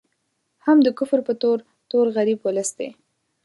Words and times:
هم 0.65 0.77
د 0.83 0.87
کفر 0.97 1.19
په 1.27 1.33
تور، 1.41 1.57
تور 1.89 2.05
غریب 2.17 2.39
ولس 2.45 2.69
دی 2.77 2.89